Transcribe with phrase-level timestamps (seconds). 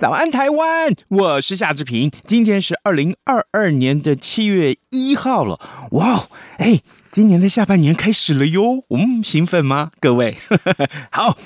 [0.00, 2.10] 早安台湾，我是夏志平。
[2.24, 6.26] 今天是二零二二年的七月一号了，哇，
[6.56, 9.90] 哎，今年的下半年开始了哟，嗯，兴奋吗？
[10.00, 10.38] 各位，
[11.12, 11.36] 好。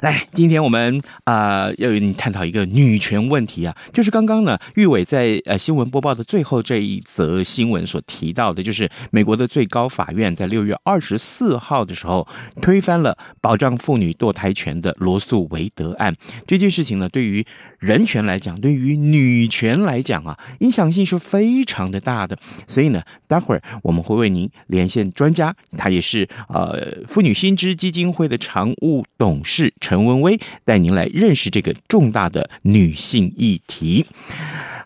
[0.00, 12.28] 来，今天我们啊要与你探讨一个女权问题啊，就是刚刚呢，玉伟在呃新闻播报的最后这一则新闻所提到的，就是美国的最高法院在六月二十四号的时候
[12.62, 16.14] 推翻了保障妇女堕胎权的罗诉韦德案。
[16.46, 17.44] 这件事情呢，对于
[17.80, 22.38] 人权来讲，对于女权来讲啊，影响性是非常的大的。
[22.68, 29.74] 所以呢，待会儿我们会为您连线专家，他也是呃妇女新知基金会的常务董事。
[29.88, 34.04] 陈文威带您来认识这个重大的女性议题。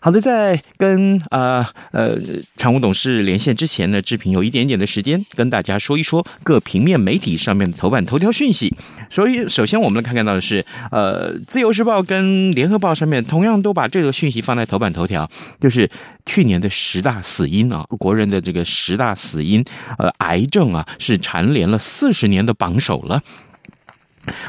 [0.01, 2.17] 好的，在跟呃呃
[2.55, 8.73] 常务董事连线之前呢，志平有一点点的时间跟大家说一说各平面媒体上面的头版头条讯息。
[9.09, 15.89] 所以，首先我们来看看到的是，呃，《自由时报》跟《联合报》上面同样都把这个讯息放在头版头条，就是
[16.25, 19.65] 去年的十大死因啊，国人的这个十大死因，
[19.97, 23.21] 呃，癌症啊，是蝉联了四十年的榜首了。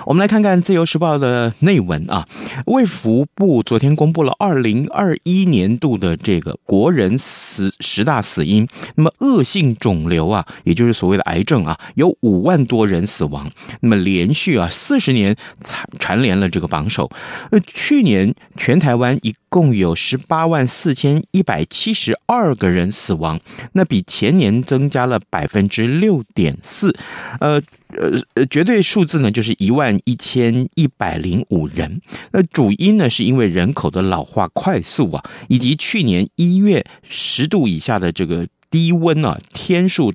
[0.06, 2.27] 我们来看看《自由时报》的内文啊，
[2.67, 8.69] 卫福部昨天公布了二零二一年度的这个国人死十大死因。
[8.97, 13.50] 那么恶性肿瘤啊，也就是所谓的癌症啊，有五万多人死亡。
[13.81, 17.10] 那么连续啊四十年蝉蝉联了这个榜首。
[17.50, 23.38] 呃，去年全台湾一共有十八万四千一百七十二个人死亡，
[23.75, 26.92] 那比前年增加了百分之六点四。
[27.38, 27.62] 呃。
[27.97, 32.00] 呃呃，绝对数字呢，就是一万一千一百零五人。
[32.32, 40.12] 那主因呢，是因为人口的老化快速啊，以及去年一月十度以下的这个低温啊，天数。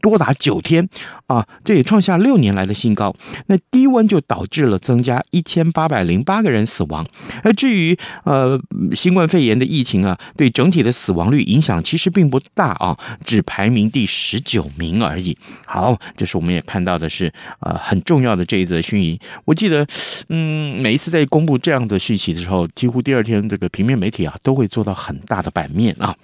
[0.00, 0.88] 多达九天
[1.26, 3.14] 啊，这也创下六年来的新高。
[3.46, 7.06] 那低温就导致了增加一千八百零八个人死亡。
[7.42, 8.60] 而至于呃
[8.92, 15.36] 新冠肺炎的疫情啊，对整体的死亡率影响其实并不大啊，只排名第十九名而已。
[15.66, 19.20] 好，就是我们也看到的是呃很重要的这一则讯息。
[19.44, 19.86] 我记得
[20.28, 26.14] 嗯每一次在公布这样的讯息的时候，几乎第二天这个平面媒体啊都会做到很大的版面啊。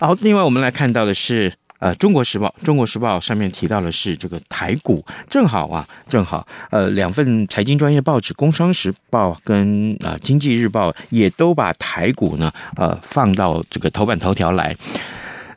[0.00, 1.54] 好，另外我们来看到的是。
[1.78, 14.76] 呃，《中国时报》《中国时报》上面提到的是这个台股，正好啊，正好，呃，两份财经专业报纸《工商时报》跟啊、呃《经济日报》也都把台股呢，呃，放到这个头版头条来。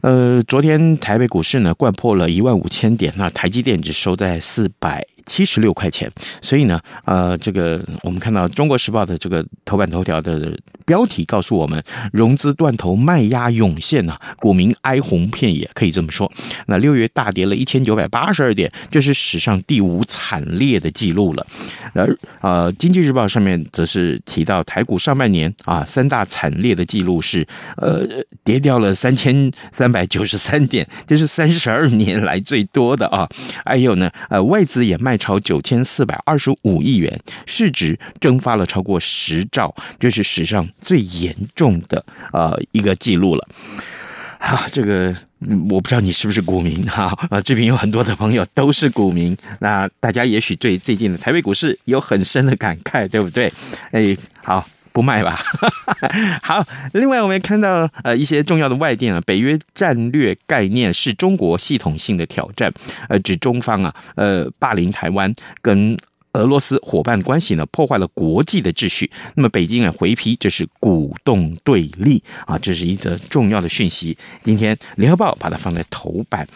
[0.02, 10.58] 呃，昨天台北股市呢，贯破了一万五千点，那台积电只收在四百七十六块钱，所以呢，呃，这个我们看到《中国时报》的这个头版头条的
[10.88, 16.32] 标题告诉我们，融资断头，卖压涌现呐，股民哀鸿遍野，可以这么说。
[16.68, 21.46] 那六月大跌了一千九百八十二点，这是史上第五惨烈的记录了。
[21.94, 28.08] 而呃，《经济日报》上面则是提到台股上半年啊，三大惨烈的记录是，呃，
[28.46, 29.90] 跌掉了三千三。
[29.90, 33.28] 三百九十三点，这是三十二年来最多的啊！
[33.66, 42.04] 还有呢，呃，外资也卖超九千四百二十五亿元，市值蒸发了超过十兆，这是史上最严重的
[42.34, 43.48] 呃一个记录了。
[44.40, 45.16] 好，这个
[45.70, 47.40] 我不知道你是不是股民哈 啊？
[47.42, 53.54] 这边有很多的朋友都是股民，那大家也许对最近的台北股市有很深的感慨，对不对？
[53.92, 54.66] 哎，好。
[54.94, 55.40] 不卖吧，
[56.44, 56.66] 好。
[56.94, 62.74] 另外，我们也看到呃一些重要的外电啊，北约战略概念是中国系统性的挑战，
[63.08, 65.98] 呃，指中方啊，呃，霸凌台湾，跟
[66.34, 69.10] 俄罗斯伙伴关系呢，破坏了国际的秩序。
[69.36, 74.18] 那么，北京啊回批，这是鼓动对立啊，这是一则重要的讯息。
[74.44, 76.48] 今天，《联合报》把它放在头版。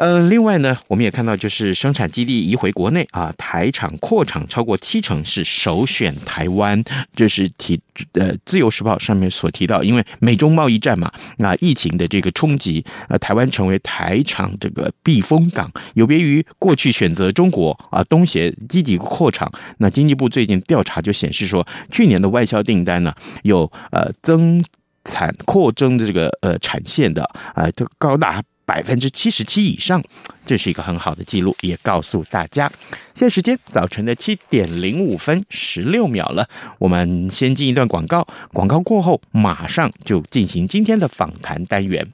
[0.00, 6.82] 呃，另外呢，我们也看到，就是生产基地移回国内啊，台厂扩厂超过七成是首选台湾，
[7.14, 7.78] 这是提
[8.14, 19.52] 呃《自由时报》上面所提到，因为美中贸易战嘛，那疫情的这个冲击，呃，台湾成为台厂这个避风港，有别于过去选择中国啊东协积极扩厂。
[19.76, 24.64] 那经济部最近调查就显示说，去年的外销订单呢，有呃增
[25.04, 27.22] 产扩增的这个呃产线的
[27.54, 28.42] 啊，都高达。
[28.70, 30.00] 百分之七十七以上，
[30.46, 32.70] 这是一个很好的记录，也告诉大家。
[33.14, 42.06] 现在时间早晨的七点零五分十六秒了，我们先进一段广告，广告过后马上就进行今天的访谈单元。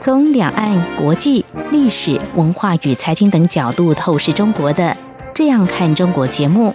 [0.00, 4.84] 从两岸、国际、历史、文化与财经等角度透视中国的
[5.34, 6.74] 《这样看中国》节目，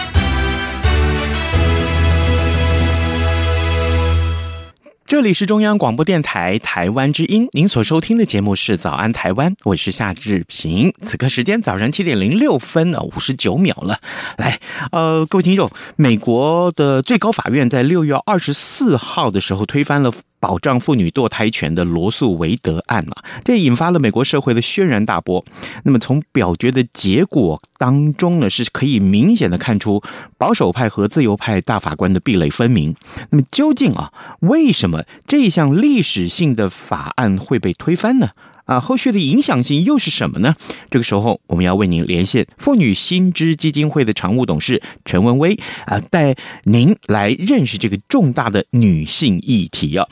[5.11, 10.93] 这里是中央广播电台台湾之音，您所收听的节目是《早安台湾》，我是夏志平。
[11.01, 13.99] 此刻时间早上七点零六分啊，五十九秒了。
[14.37, 14.61] 来，
[14.93, 20.13] 呃，各位听众，美国的最高法院在六月二十四号的时候推翻了。
[20.41, 25.45] 保障妇女堕胎权的罗素韦德案啊，这引发了美国社会的轩然大波。
[25.85, 30.01] 那么从表决的结果当中呢，是可以明显的看出
[30.37, 32.95] 保守派和自由派大法官的壁垒分明。
[33.29, 38.31] 那么究竟啊，为什么这项历史性的法案会被推翻呢？
[38.65, 40.55] 啊，后续的影响性又是什么呢？
[40.89, 50.07] 这个时候，我们要为您连线妇女新知基金会的常务董事陈文威啊，带您来认识这个重大的女性议题啊。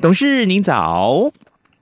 [0.00, 1.32] 董事，您早。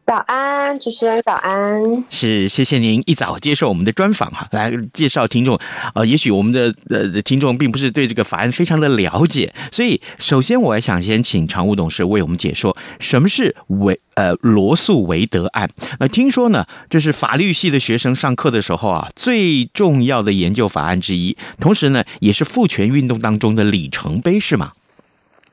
[0.04, 2.04] 早安，主持人早安。
[2.10, 5.58] 是，谢谢您一早接受我们的专访哈，来介绍听众。
[5.94, 15.70] 呃，也许我们的呃听众并不是对这个法案非常的了解，所以首先我还想先请常务董事为我们解说什么是维呃罗素韦德案。
[16.00, 24.72] 呃，听说呢，这是法律系的学生上课的时候啊最重要的研究法案之一，同时呢，也是父权运动当中的里程碑，是吗？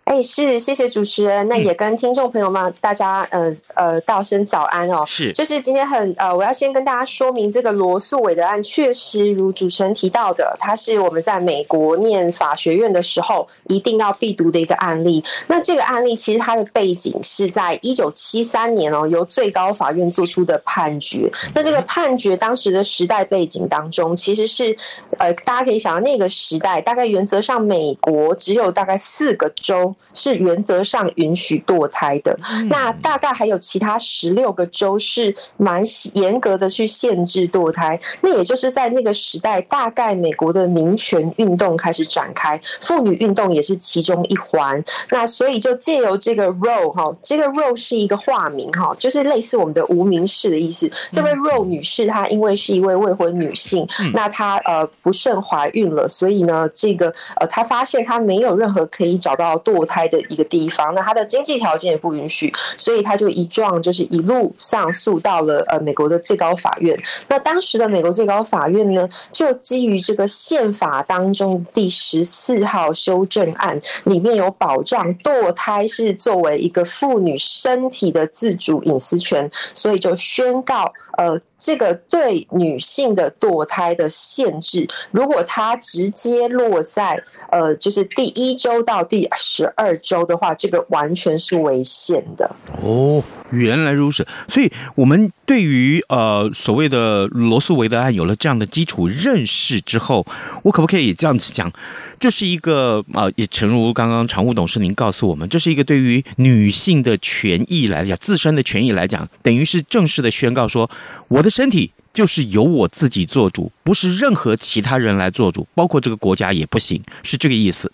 [0.09, 1.47] 哎，是，谢谢主持人。
[1.47, 5.03] 那也跟听众朋友们，嗯、大家呃呃道声早安哦。
[5.05, 15.23] 是，就是今天很呃，我要先跟大家说明，这个罗素韦德案确实如主持人提到的，它是我们在美国念法学院的时候一定要必读的一个案例。
[15.45, 21.31] 那这个案例其实它的背景是在一九七三年哦，由最高法院做出的判决。
[21.53, 24.75] 那这个判决当时的时代背景当中，其实是
[25.19, 29.95] 呃，大家可以想到那个时代，大概原则上美国只有大概四个州。
[30.13, 32.37] 是原则上允许堕胎的，
[32.69, 37.99] 那大概还有其他十六个州是蛮严格的去限制堕胎。
[38.21, 44.83] 那也就是在那个时代，大概美国的民权运动开始展开，妇女运动也是其中一环。
[45.09, 50.89] 那所以就借由这个 Roe 哈，这个 Roe 是一个化名哈，就是类似我们的无名氏的意思。
[51.11, 66.95] 这位 Roe 女士她因为是一位未婚女性，那她呃不慎怀孕了，所以呢这个呃她发现她没有任何可以找到堕胎的一个地方，那他的经济条件也不允许，所以他就一状就是一路上诉到了呃美国的最高法院。
[67.27, 92.49] 那当时的美国最高法院呢，就基于这个宪法当中第十四号修正案里面有保障堕胎是作为一个妇女身体的自主隐私权，所以就宣告呃这个对女性的堕胎的限制，如果它直接落在呃就是第一周到第十二周的话，这个完全是违宪的
[92.81, 93.21] 哦。
[93.51, 100.25] 原来如此，所以我们对于呃所谓的罗诉韦德案有了这样的基础认识之后，
[100.63, 101.71] 我可不可以这样子讲？
[102.19, 110.89] 这是一个啊、呃，也诚如刚刚常务董事您告诉我们，这是一个对于女性的权益来讲，自身的权益来讲，等于是正式的宣告说，
[111.27, 117.91] 我的身体就是由我自己做主，不是任何其他人来做主，包括这个国家也不行，是这个意思。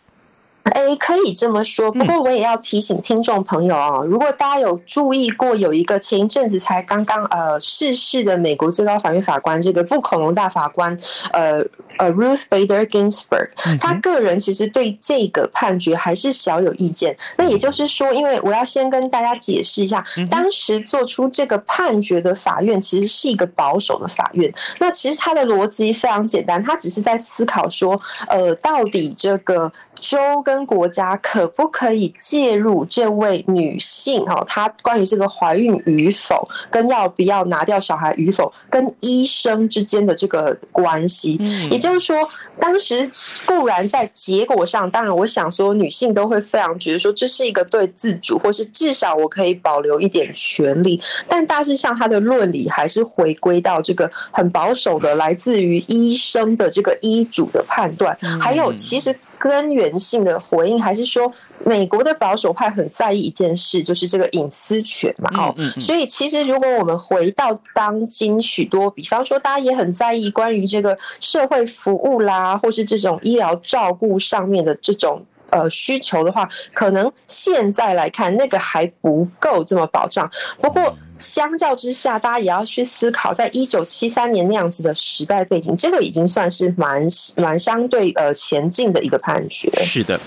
[0.73, 1.91] 哎，诶，可以这么说。
[1.91, 10.97] 不过我也要提醒听众朋友啊，如果大家有注意过，有一个前一阵子才刚刚呃逝世的美国最高法院法官，这个布恐龙大法官，
[11.31, 11.63] 呃
[11.99, 17.15] 呃 Ruth Bader Ginsburg，他个人其实对这个判决还是小有意见。
[17.37, 24.51] 那也就是说，因为我要先跟大家解释一下，当时做出这个判决的法院其实是一个保守的法院。
[24.79, 29.71] 那其实他的逻辑非常简单，他只是在思考说，呃，到底这个。
[29.99, 34.43] 州跟国家可不可以介入这位女性哈？
[34.47, 41.39] 她关于这个怀孕与否，跟要不要拿掉小孩与否，跟医生之间的这个关系。
[41.71, 42.17] 也就是说，
[42.59, 43.09] 当时
[43.45, 51.01] 固然在结果上，当然我想所有，女性都会非常觉得说，这是一个对自主，或是至少我可以保留一点权利。
[51.27, 59.15] 但大致上，他的论理还是回归到这个很保守的，来自于医生的这个医嘱的判断，还有其实。
[59.37, 61.31] 根源性的回应，还是说
[61.65, 65.29] 美国的保守派很在意一件事，就是这个隐私权嘛？
[65.35, 80.29] 哦，所以其实如果我们回到当今许多，比方说大家也很在意关于这个社会服务啦，或是这种医疗照顾上面的这种呃需求的话，可能现在来看那个还不够这么保障。
[80.59, 80.95] 不过。
[81.17, 89.71] 相较之下，大家也要去思考，在一九七三年那样子的时代背景，这个已经算是蛮蛮相对呃前进的一个判决。
[89.83, 90.19] 是的。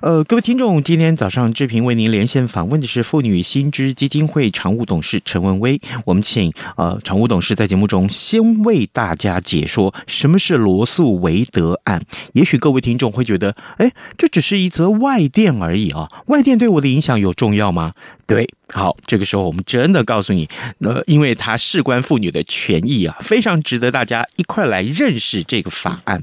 [0.00, 5.78] 呃，各位听众，今天早上志平为您连线访问的是妇女新知基金会常务董事陈文威。
[6.06, 12.02] 我们请呃常务董事在节目中先为大家解说什么是罗诉韦德案。
[12.32, 17.92] 也许各位听众会觉得，哎，这只是一则外电而已啊，外电对我的影响有重要吗？
[18.30, 26.22] 对，好，这个时候我们真的告诉你，呃，因为它事关妇女的权益啊，非常值得大家一块来认识这个法案。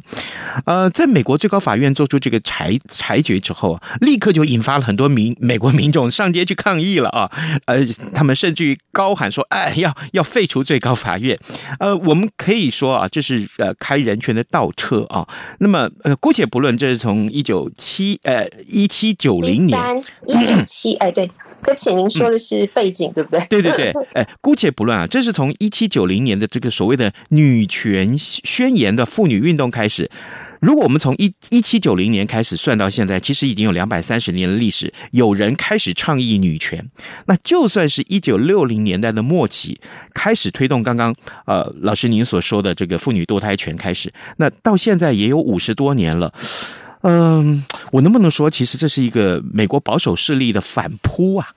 [0.66, 3.84] 呃，在美国最高法院做出这个裁裁决之后啊。
[4.00, 7.30] 立刻就引发了很多民美国民众上街去抗议了啊！
[7.66, 11.38] 呃，他们甚至于高喊说：“哎，要要废除最高法院。”
[11.80, 15.28] 呃，我们可以说啊，这是呃开人权的倒车啊。
[15.60, 19.78] 那么呃，姑且不论这是从一九七呃一七九零年
[20.28, 21.28] 一九七哎对，
[21.64, 23.46] 对不起，您说的是背景、嗯、对不对？
[23.50, 30.10] 对对对，哎，姑且不论啊，这是从一七九零年的这个所谓的女权宣言的妇女运动开始。
[30.60, 34.92] 如果我们从一一七九零年开始算到现在，其实已经有两百三十年的历史。
[35.12, 36.84] 有人开始倡议女权，
[37.28, 39.80] 那就算是一九六零年代的末期
[40.16, 41.14] 开始推动刚刚
[41.46, 46.34] 呃老师您所说的这个妇女堕胎权开始，那到现在也有五十多年了。
[47.02, 51.48] 嗯，我能不能说，其实这是一个美国保守势力的反扑啊？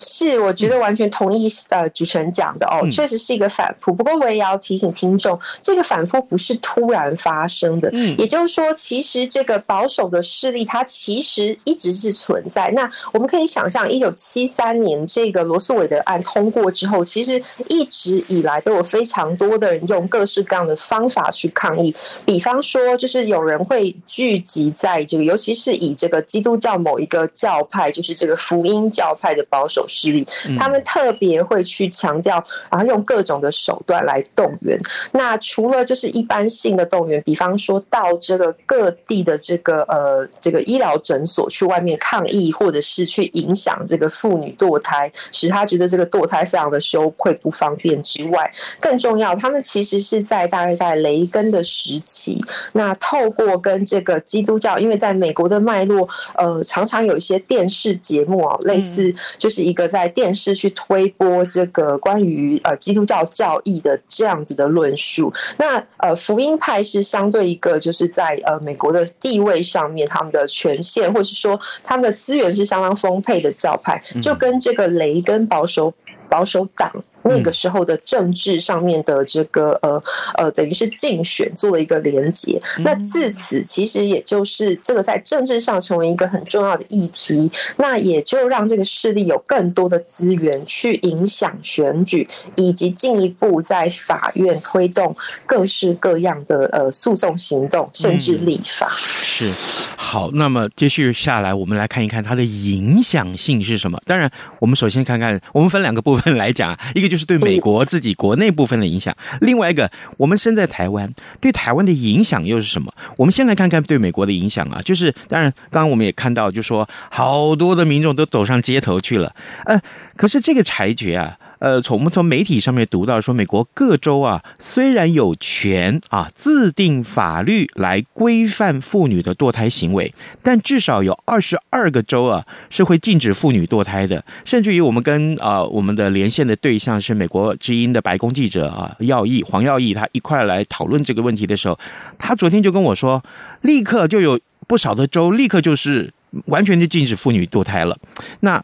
[0.00, 3.92] 是，我觉得完全同意呃主持人讲的哦，确实是一个反扑。
[3.92, 7.88] 不过我也要提醒听众，这个反扑不是突然发生的。
[7.92, 12.70] 嗯，也就是说，其实这个保守的势力它其实一直是存在。
[12.72, 21.94] 那我们可以想象，一九七三年这个罗诉韦德案通过之后，其实一直以来都有非常多的人用各式各样的方法去抗议。
[22.26, 29.83] 比方说，就是有人会聚集在这个，尤其是以这个基督教某一个教派，就是这个福音教派的保守。
[29.86, 30.26] 势力，
[30.58, 34.80] 他们特别会去强调，然后用各种的手段来动员。
[35.12, 48.50] 那除了就是一般性的动员，比方说到这个各地的这个呃这个医疗诊所去外面抗议，或者是去影响这个妇女堕胎，使她觉得这个堕胎非常的羞愧不方便之外，
[48.80, 59.73] 更重要，他们其实是在大概在雷根的时期，那透过跟这个基督教，因为在美国的脉络，呃，常常有一些电视节目啊，类似就是一。
[59.74, 75.92] 一个在电视去推播这个关于呃基督教教义的这样子的论述，那呃福音派是相对一个就是在呃美国的地位上面，他们的权限或是说他们的资源是相当丰沛的教派，就跟这个雷根保守
[76.28, 76.88] 保守党。
[77.24, 80.02] 那个时候的政治上面的这个呃
[80.36, 82.60] 呃，等于是竞选做了一个连接。
[82.80, 87.50] 那自此，其实也就是这个在政治上成为一个很重要的议题。
[87.78, 95.16] 那也就让这个势力有更多的资源去影响选举，以及进一步在法院推动
[95.46, 98.90] 各式各样的呃诉讼行动，甚至立法。
[99.22, 99.50] 是
[99.96, 103.98] 好，那么接续下来，我们来看一看它的影响性是什么。
[104.04, 107.13] 当然，我们首先看看，我们分两个部分来讲，一个。
[107.13, 109.14] 就是对美国自己国内部分的影响。
[109.42, 112.90] 另外一个，我们身在台湾，对台湾的影响又是什么？
[113.18, 114.80] 我们先来看看对美国的影响啊。
[114.82, 119.34] 就是当然，刚刚我们也看到，就说好多的民众都走上街头去了。
[119.66, 119.78] 呃，
[120.16, 121.38] 可是这个裁决啊。
[121.64, 134.22] 呃，从我们从媒体上面读到说，美国各州啊，虽然有权啊自定法律来规范妇女的堕胎行为，但至少有二十二个州啊是会禁止妇女堕胎的。
[134.44, 141.78] 甚至于我们跟啊、我们的连线的对象是美国之音的白宫记者啊耀毅黄耀毅，他一块来讨论这个问题的时候，
[142.18, 143.24] 他昨天就跟我说，
[143.62, 146.12] 立刻就有不少的州立刻就是
[146.44, 147.96] 完全就禁止妇女堕胎了。
[148.40, 148.62] 那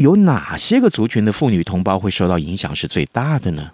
[0.00, 3.70] 有哪些个族群的妇女同胞会受到影响是最大的呢？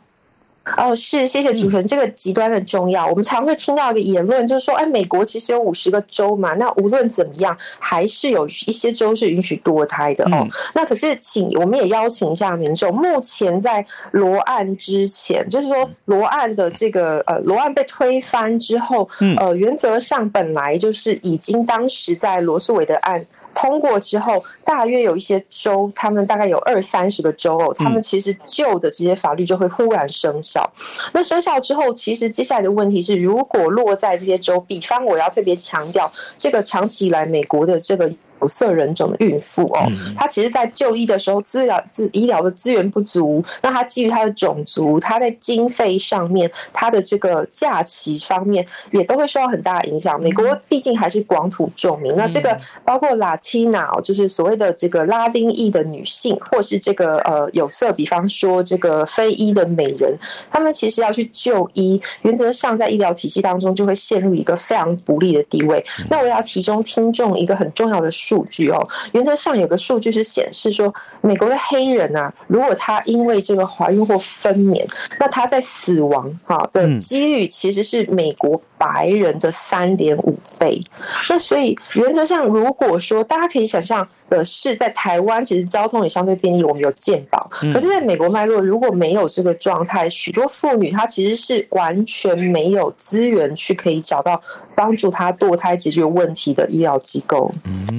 [0.77, 3.07] 哦，是，谢谢主持人，这个极端的重要。
[3.07, 10.45] 我们常会听到一个言论，就是说，哎，美国其实有五十个州嘛，那无论怎么样，还是有一些州是允许堕胎的哦。
[10.75, 23.25] 那可是，请我们也邀请一下民众，目前在罗案之前，就是说罗案的这个呃罗案被推翻之后，呃，原则上本来就是已经当时在罗素韦的案。
[23.59, 30.71] 通过之后，大约有一些州，他们大概有二三十个州哦，他们其实旧的这些法律就会忽然生效。
[31.15, 38.13] 那生效之后，其实接下来的问题是，如果落在这些州，比方我要特别强调，这个长期以来美国的这个。
[38.41, 50.21] 有色人种的孕妇哦，她其实，在就医的时候，资疗资医疗的资源不足，那她基于她的种族，她在经费上面，她的这个假期方面，也都会受到很大的影响。
[50.21, 60.17] 美国毕竟还是广土重民，那这个包括 Latina，就是所谓的这个拉丁裔的女性，或是这个呃有色，比方说这个非裔的美人，
[60.51, 65.85] 他们其实要去就医，原则上在医疗体系当中就会陷入一个非常不利的地位。
[66.11, 74.85] 那我要提供听众一个很重要的数据哦，原则上有个数据是显示说，美国的黑人啊，如果他因为这个怀孕或分娩，
[75.21, 80.83] 那他在死亡哈的几率其实是美国白人的三点五倍。
[81.29, 94.41] 那所以原则上，如果说大家可以想象的是，在台湾其实交通也相对便利，我们有健保，可是在美国脉络如果没有这个状态，许多妇女她其实是完全没有资源去可以找到
[94.75, 97.53] 帮助她堕胎解决问题的医疗机构。
[97.65, 97.96] 嗯。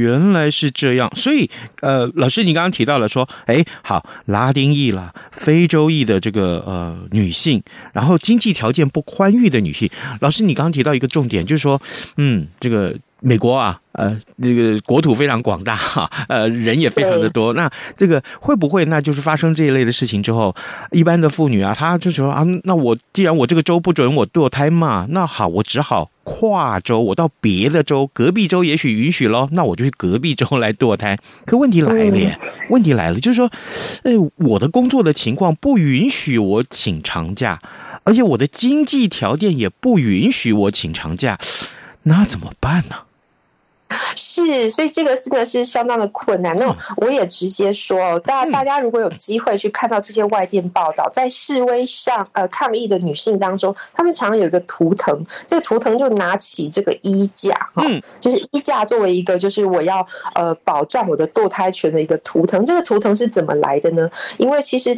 [0.00, 1.50] 原来是这样，所以
[1.82, 11.80] 呃，老师你刚刚提到了说，哎，好，拉丁裔啦、非洲裔的这个呃女性，然后经济条件不宽裕的女性，老师你刚刚提到一个重点，就是说，
[12.16, 12.96] 嗯，这个。
[13.22, 17.52] 美国啊，呃，这个国土非常广大 哈，呃，人也非常的多。
[17.54, 20.54] 那这个会不会，那就是发生这一类的事情之后，
[20.90, 31.18] 一般的妇女啊，她就说啊，那我既然我这个州不准我堕胎嘛，那好，我只好跨州，我到别的州，隔壁州也许允许喽，那我就去隔壁州来堕胎。
[31.44, 32.38] 可问题来了耶，
[32.70, 33.50] 问题来了，就是说，
[34.04, 37.60] 呃，我的工作的情况不允许我请长假，
[38.04, 41.38] 而且我的经济条件也不允许我请长假，
[42.04, 42.96] 那怎么办呢？
[44.32, 46.56] 是，所以这个真的是相当的困难。
[46.56, 57.82] 那我也直接说，大家大家如果有机会去看到这些外电报道，在示威上呃抗议的女性当中，她们常常有一个图腾，这个图腾就拿起这个衣架哈，
[58.20, 62.64] 就是衣架作为一个就是我要呃保障我的堕胎权的一个图腾。
[62.64, 64.08] 这个图腾是怎么来的呢？
[64.38, 64.96] 因为其实。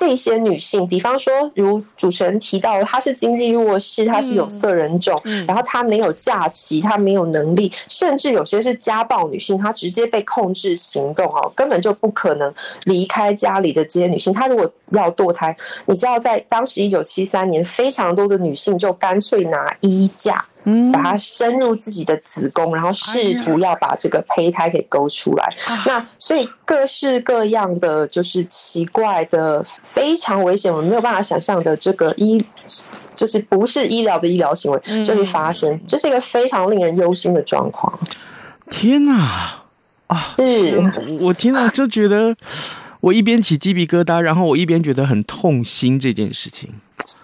[0.00, 12.50] 这些女性，比方说，如主持人提到，她是经济弱势，她是有色人种，然后她没有假期，她没有能力，甚至有些是家暴女性，她直接被控制行动哦，根本就不可能
[12.84, 20.42] 离开家里的这些女性，她如果要堕胎，你知道，在当时一九七三年，非常多的女性就干脆拿衣架。
[20.92, 25.54] 把它深入自己的子宫，然后试图要把这个胚胎给勾出来。
[25.86, 32.44] 那所以各式各样的就是奇怪的、非常危险、我们没有办法想象的这个医，
[33.14, 37.98] 就是不是医疗的医疗行为就会发生，这是一个非常令人忧心的状况。
[38.68, 39.56] 天哪！
[40.06, 40.82] 啊，是
[41.20, 42.36] 我听到就觉得
[43.00, 46.68] 我一边起鸡皮疙瘩，然后我一边觉得很痛心这件事情。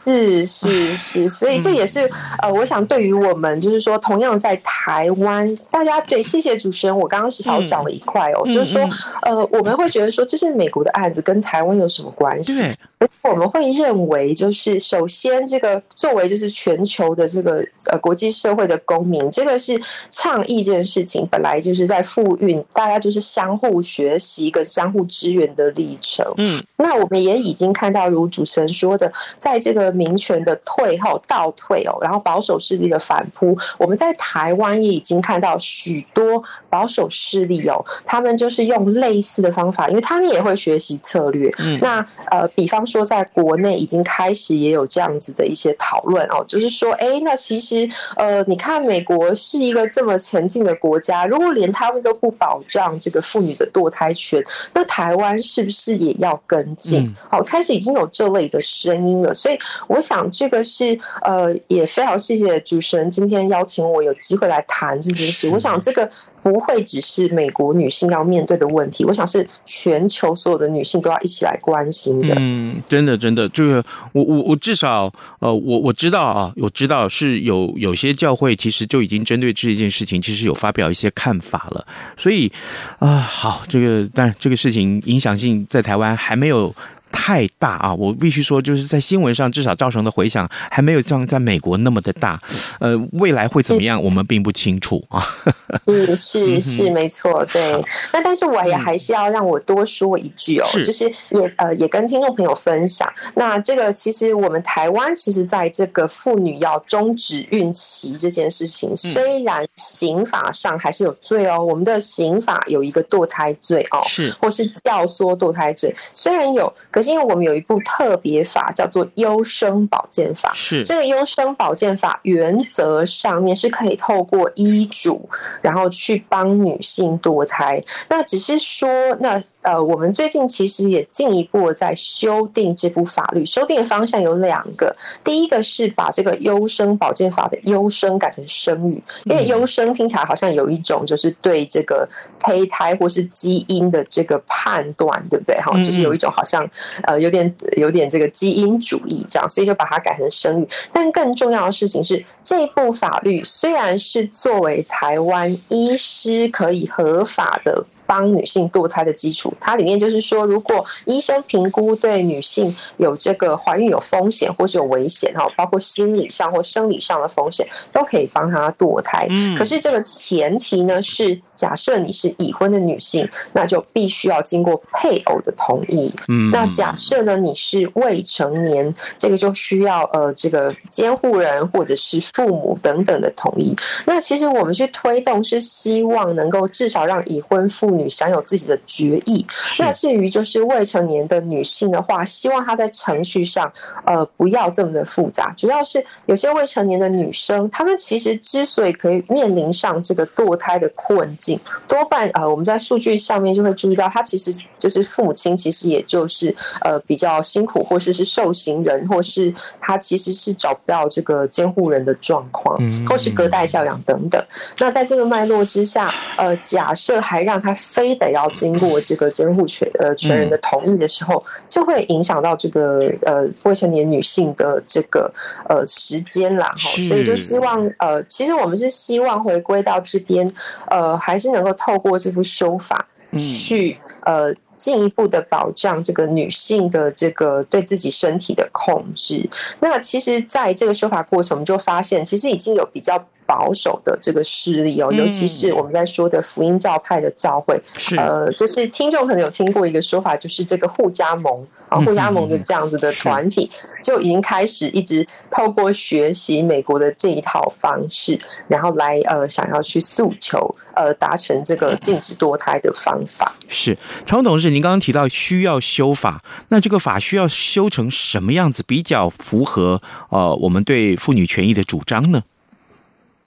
[0.05, 2.09] 是是是，所以这也是
[2.43, 8.89] 呃，我想对于我们就是说，同样在台湾，大家对，谢谢主持人，我刚刚是少讲了一块哦，就是说
[9.23, 12.53] 呃，我们会觉得说，这是美国的案子，跟台湾有什么关系？
[12.96, 19.79] 而我们会认为，就是首先，这个作为就是全球的这个呃国际社会的公民，这个是
[20.09, 26.25] 倡议这件事情，本来就是在复运，大家就是相互学习跟相互支援的历程。
[26.39, 41.53] 嗯，那我们也已经看到，如主持人说的，在这个民权的退后倒退哦，然后保守势力的反扑，我们在台湾也已经看到许多保守势力哦，他们就是用类似的方法，因为他们也会学习策略。
[41.59, 42.86] 嗯，那呃，比方。
[42.87, 54.45] 说在在国内已经开始也有这样子的一些讨论哦，就是说，哎，那其实呃，你看美国是一个这么前进的国家，如果连他们都不保障这个妇女的堕胎权，
[54.75, 57.11] 那台湾是不是也要跟进？
[57.31, 65.49] 好，开始已经有这类的声音了，所以我想这个是呃，也非常谢谢主持人今天邀请我有机会来谈这件事。
[65.49, 66.07] 我想这个。
[66.43, 72.37] 不会只是美国女性要面对的问题，我想是全球所有的女性都要一起来关心的。
[72.39, 81.87] 嗯，真的，真的，这个我我我至少呃，我我知道啊，我知道是有有些教会其实就已经针对这件事情，其实有发表一些看法了。
[82.17, 82.51] 所以
[82.99, 86.75] 啊、好，这个但这个事情影响性在台湾还没有。
[87.19, 87.95] 太大啊！
[87.95, 92.39] 我必须说，就是在新闻上至少造成的回响还没有像在美国那么的大。
[92.79, 95.21] 呃，未来会怎么样，我们并不清楚啊。
[95.89, 97.85] 是是是，没错，对。
[98.13, 103.13] 那但是我也还是要让我多说一句哦，就是也呃也跟听众朋友分享。
[103.35, 116.73] 那这个其实我们台湾其实在这个妇女要终止孕期这件事情，虽然刑法上还是有罪哦，我们的刑法有一个堕胎罪哦，是或是教唆堕胎罪，虽然有。
[116.91, 125.29] 可是因为我们有一部特别法叫做优生保健法，是这个优生保健法原则上面是可以透过医嘱，
[125.61, 127.83] 然后去帮女性堕胎。
[128.09, 128.89] 那只是说
[129.21, 129.43] 那。
[129.67, 134.95] 呃，我们最近其实也进一步在修订这部法律，修订的方向有两个。
[135.25, 145.57] 第一个是把这个优生保健法的优生改成生育，因为优生听起来好像有一种就是对这个胚胎或是基因的这个判断，对不对？
[145.57, 146.65] 哈，就是有一种好像
[147.03, 150.69] 呃有点有点这个基因主义这样，所以就把它改成生育。
[150.93, 157.85] 但更重要的事情是，这部法律虽然是作为台湾医师可以合法的。
[158.07, 169.29] 帮女性堕胎的基础，它里面就是说，如果医生评估对女性有这个怀孕有风险或是有危险哈，包括心理上或生理上的风险，都可以帮她堕胎。
[169.57, 176.13] 可是这个前提呢是，假设你是已婚的女性，那就必须要经过配偶的同意。
[176.53, 183.75] 那假设呢你是未成年，这个就需要呃这个监护人或者是父母等等的同意。
[184.07, 189.45] 那其实我们去推动是希望能够至少让已婚妇女享有自己的决议。
[189.79, 193.73] 那至于就是未成年的女性的话，希望她在程序上，
[194.05, 195.53] 呃，不要这么的复杂。
[195.57, 214.43] 主要是有些未成年的女生，她们其实之所以可以面临上这个堕胎的困境，多半呃，我们在数据上面就会注意到，她其实就是父母亲，其实也就是呃比较辛苦，或是是受刑人，或是她其实是找不到这个监护人的状况，或是隔代教养等等。
[214.79, 217.77] 那在这个脉络之下，呃，假设还让他。
[217.93, 225.33] 非得要经过这个监护权呃权人的同意的时候，就会影响到这个呃未成年女性的这个
[225.69, 230.47] 呃时间啦哈，所以就希望呃，其实我们是希望回归到这边
[230.89, 233.07] 呃，还是能够透过这部修法
[233.39, 239.49] 去呃进一步的保障这个女性的这个对自己身体的控制。
[239.81, 243.27] 那其实在这个修法过程，我们就发现其实已经有比较。
[243.47, 247.81] 保守的这个势力哦，尤其是我们在说的福音教派的教会，
[248.13, 253.71] 嗯、呃，就是听众可能有听过一个说法，就是这个互加盟啊，互加盟的这样子的团体，
[254.03, 263.55] 就已经开始一直透过学习美国的这一套方式，然后来呃想要去诉求呃达成这个禁止堕胎的方法。
[263.69, 272.43] 是，常董事，您刚刚提到需要修法，那这个法需要修成什么样子比较符合呃我们对妇女权益的主张呢？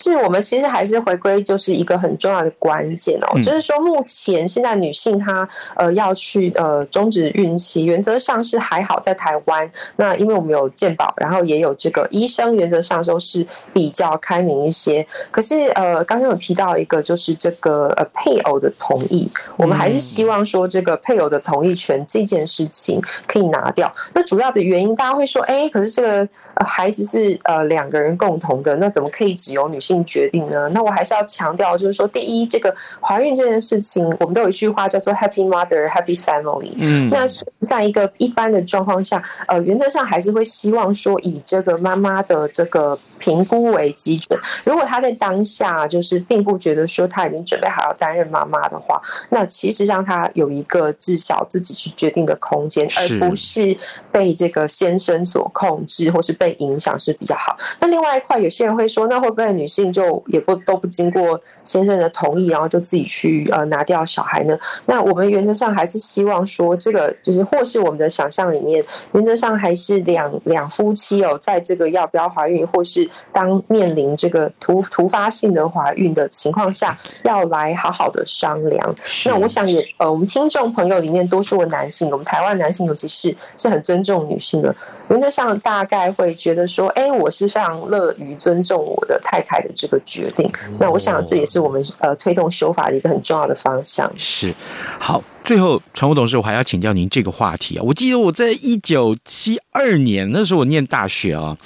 [0.09, 15.05] 是我们其实还是回归，就是一个很重要的关键哦，就是说目前现在女性她呃要去呃终止孕期，原则上是还好，在台湾，那因为我们有健保，然后也有这个医生，原则上都是比较开明一些。
[15.29, 23.93] 可是呃刚刚有提到一个，就是这个呃配偶的同意，我们还是希望说这个配偶的同意权这件事情可以拿掉。
[24.13, 26.27] 那主要的原因，大家会说，哎，可是这个
[26.65, 29.98] 孩子是呃两个人共同的，那怎么可以只有女性？
[30.05, 30.69] 决定呢？
[30.73, 36.71] 那我还是要强调，就是说，第一，这个怀孕这件事情，我们都有一句话叫做 “Happy Mother, Happy Family”。
[36.77, 37.25] 嗯，那
[37.65, 44.39] 在一个一般的状况下，呃，原则上还是会希望说，以这个妈妈的这个评估为基准。
[44.63, 53.77] 如果他在当下就是并不觉得说他已经准备好要担任妈妈的话，那其实让他有一个至少自己去决定的空间，而不是
[54.11, 57.55] 被这个先生所控制或是被影响是比较好。
[57.79, 64.57] 那另外一块，有些人会说，那会不会女性就也不都不经过先生的同意，然后就自己去呃拿掉小孩呢？
[64.85, 78.95] 那我们原则上还是希望说，这个就是或是我们的想象里面，原则上还是两两夫妻哦，在这个要不要怀孕，或是当面临这个突突发性的怀孕的情况下，要来好好的商量。
[79.25, 84.75] 那我想也呃，我们听众朋友里面多数的男性，我们台湾男性尤其是是很尊重女性的，
[85.09, 90.49] 原则上大概会觉得说，哎，我是非常乐于尊重我的太太的这个决定。
[90.79, 94.11] 那我想这也是我们呃推动修法的一个很重要的方向。
[94.17, 94.53] 是，
[94.99, 95.23] 好。
[95.43, 97.83] 最后，传武董事，我还要请教您这个话题啊。
[97.83, 101.57] 我记得我在一九七二年那时候，我念大学啊，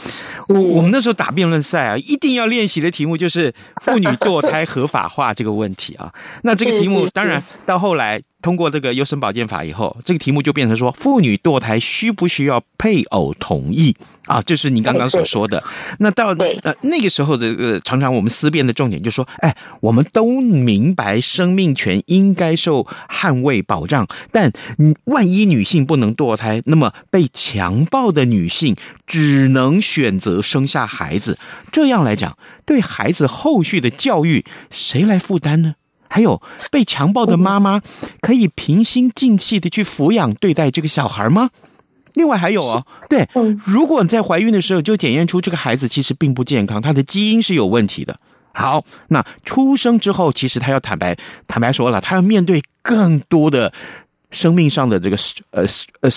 [0.49, 6.13] 我我们那时候打辩论赛啊，一定要练习的题目就是妇女堕胎合法化这个问题啊。
[6.43, 8.21] 那这个题目当然到后来。
[8.43, 13.95] 通过这个优生保健法以后，这个题目就变成说，妇女堕胎需不需要配偶同意
[14.27, 14.41] 啊？
[14.41, 15.63] 就是你刚刚所说的。
[15.99, 24.51] 那到呃那个时候的呃，常常我们思辨的重点就是说，哎，我们都明白生命权应该受捍卫保障，但
[25.05, 28.75] 万一女性不能堕胎，那么被强暴的女性
[29.07, 31.39] 只能选择生下孩子，
[31.71, 35.75] 这样来讲，对孩子后续的教育谁来负担呢？
[36.13, 36.39] 还有
[36.71, 37.81] 被强暴的妈妈
[38.21, 41.49] 可以平心静气的去抚养对待这个小孩吗？
[42.13, 43.27] 另外还有哦，对，
[43.65, 48.15] 如果你在怀孕的时候就检验出这个孩子其实并不健康，他的基因是有问题的。
[48.53, 53.73] 好，那出生之后，其实他要坦白坦白说了，他要面对更多的
[54.29, 55.17] 生命上的这个
[55.49, 55.65] 呃
[56.01, 56.11] 呃。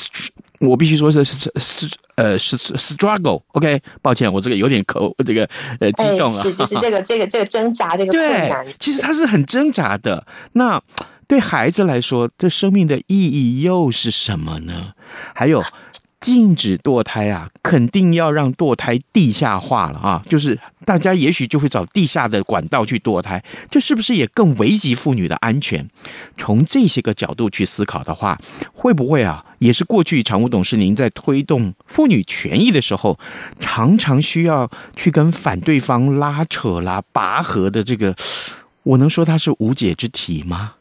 [0.60, 5.48] 我必须说是是是呃是 struggle，OK，抱歉，我这个有点口这个
[5.80, 10.26] 呃激动了，是就是这个这个这个挣扎这个困难，其实他是很挣扎的。
[10.52, 10.82] 那
[11.26, 14.92] 对孩子来说，这生命的意义又是什么呢？
[15.34, 15.60] 还有。
[16.18, 20.22] 禁止堕胎啊，肯定要让堕胎地下化了啊！
[20.28, 25.86] 就是大家也许就会找地下的管道去堕胎，这是不是也更危及妇女的安全？
[26.36, 28.40] 从这些个角度去思考的话，
[28.72, 33.18] 会不会啊，也是过去常务董事您在推动妇女权益的时候，
[33.60, 38.16] 常常需要去跟反对方拉扯啦、拔河的这个，
[38.82, 40.75] 我能说它是无解之题吗？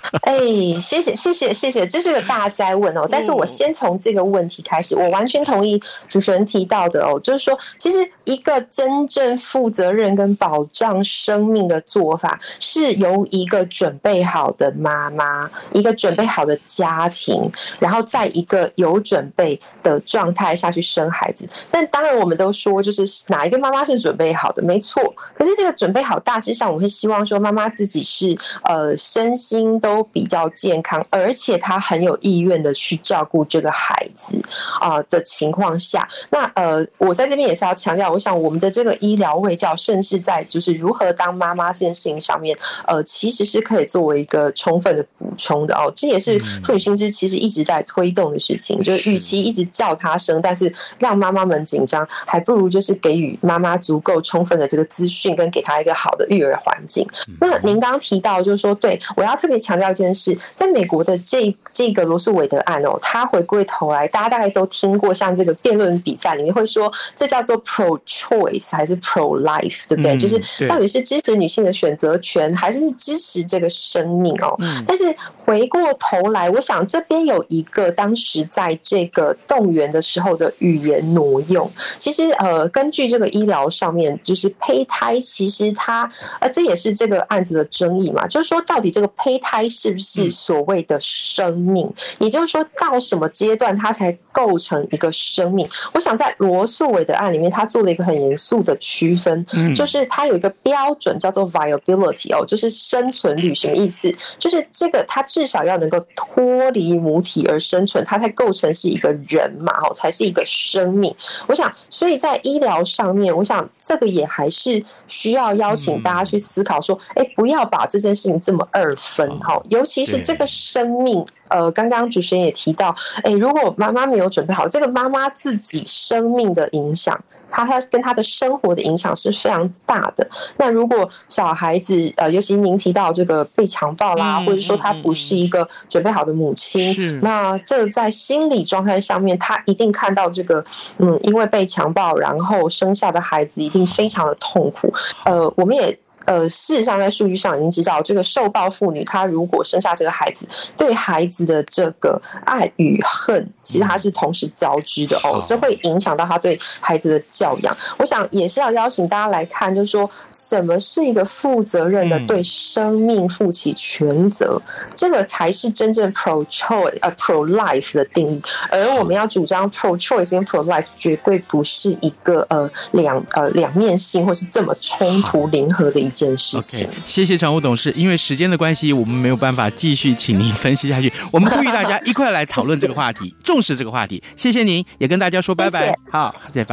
[0.22, 0.38] 哎，
[0.80, 3.06] 谢谢谢谢谢谢，这是个大灾问哦。
[3.08, 21.48] 但是我先从这个问题开始，我完全同意主持人提到的哦，就是说，其实一个真正负责任跟保障生命的做法，是由一个准备好的妈妈，一个准备好的家庭，然后在一个有准备的状态下去生孩子。
[21.70, 25.02] 但当然，我们都说，就是哪一个妈妈是准备好的，没错。
[25.34, 29.78] 可是这个准备好，大致上我会希望说，妈妈自己是呃身心。
[29.86, 34.36] 都比较健康，而且他很有意愿的去照顾这个孩子
[34.80, 45.92] 啊的情况下，那呃，我在这边也是要强调，我想我们的这个医疗卫教，甚至在就是如何当妈妈这件事情上面，呃，其实是可以作为一个充分的补充的哦。
[45.94, 57.06] 这也是妇女新知其实一直在推动的事情，就是与其一直叫他生，但是让妈妈们紧张，还不如就是给予妈妈足够充分的这个资讯，跟给她一个好的育儿环境。
[57.40, 59.56] 那您刚刚提到就是说，对我要特别。
[59.66, 70.14] 强调一件事，在美国的这这个罗素韦德案哦，他回归头来，大家大概都听过，像这个辩论比赛里面会说，这叫做 pro choice 还是 pro life，对不对？
[70.14, 74.54] 嗯、就是到底是支持女性的选择权，还是支持这个生命哦？
[74.60, 86.08] 嗯、但是回过头来，我想这边有一个当时在这个动员的时候的语言挪用，其实呃，根据这个医疗上面，就是胚胎，其实它
[86.40, 89.55] 呃，这也是这个案子的争议嘛，就是说到底这个胚胎。
[89.56, 91.90] 胎是不是所谓的生命？
[92.18, 95.66] 也就是说，到什么阶段它才构成一个生命？
[95.94, 104.12] 我想在罗素韦的案里面，他做了一个很严肃的区分，就是他有一个标准叫做 viability 哦，就是生存率，什么意思？
[104.38, 111.14] 就是这个他至少要能够脱离母体而生存，它才构成是一个人嘛，哦，才是一个生命。
[111.46, 119.26] 我想，所以在医疗上面，我想这个也还是需要邀请大家去思考说，哎，不要把这件事情这么二分。
[119.46, 127.16] 好，尤其是这个生命呃，刚刚主持人也提到，哎，如果妈妈没有准备好，这个妈妈自己生命的影响，
[127.48, 130.28] 她她跟她的生活的影响是非常大的。
[130.56, 140.64] 那如果小孩子，呃，尤其您提到这个被强暴啦，或者说她不是一个准备好的母亲，那这在心理状态上面，她一定看到这个，
[140.98, 144.92] 嗯，因为被强暴然后生下的孩子一定非常的痛苦。
[145.24, 145.96] 呃，我们也。
[146.26, 150.44] 呃，事实上，在数据上已经知道，这个受暴妇女她如果生下这个孩子，
[150.76, 157.76] 对孩子的这个爱与恨，其实她是同时交织的哦，这会影响到她对孩子的教养。
[157.96, 164.60] 我想也是要邀请大家来看，就是说什么是一个负责任的对生命负起全责，
[164.96, 168.42] 这个才是真正 pro choice 呃 pro life 的定义。
[168.68, 176.10] 而我们要主张 pro choice 跟 pro life 绝对不是一个呃两呃两面性或是这么冲突零和的一。
[176.16, 176.86] 件事情。
[176.86, 177.92] Okay, 谢谢常务董事。
[177.96, 181.12] 因为时间的关系，我们没有办法继续请您分析下去。
[181.30, 184.22] 我们呼吁大家一块来讨论这个话题，重视这个话题。
[184.36, 185.80] 谢谢您，也跟大家说拜拜。
[185.80, 186.64] 谢谢好，再见。